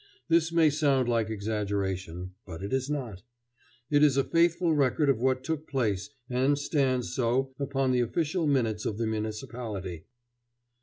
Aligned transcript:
This 0.29 0.51
may 0.51 0.71
sound 0.71 1.07
like 1.07 1.29
exaggeration; 1.29 2.31
but 2.43 2.63
it 2.63 2.73
is 2.73 2.89
not. 2.89 3.21
It 3.91 4.01
is 4.01 4.17
a 4.17 4.23
faithful 4.23 4.73
record 4.73 5.09
of 5.09 5.19
what 5.21 5.43
took 5.43 5.67
place 5.67 6.09
and 6.27 6.57
stands 6.57 7.13
so 7.13 7.53
upon 7.59 7.91
the 7.91 7.99
official 8.01 8.47
minutes 8.47 8.83
of 8.83 8.97
the 8.97 9.05
municipality. 9.05 9.89
[Illustration: 9.89 10.05
The 10.07 10.07
Deserted 10.07 10.07
Quay. 10.07 10.75